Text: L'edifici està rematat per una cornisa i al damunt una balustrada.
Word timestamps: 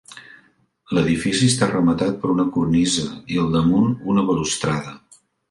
L'edifici 0.97 1.49
està 1.53 1.67
rematat 1.73 2.17
per 2.23 2.31
una 2.37 2.47
cornisa 2.57 3.05
i 3.35 3.39
al 3.43 3.53
damunt 3.59 3.95
una 4.15 4.27
balustrada. 4.33 4.97